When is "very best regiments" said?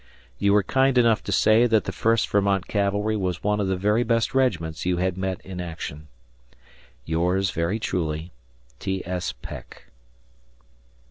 3.77-4.83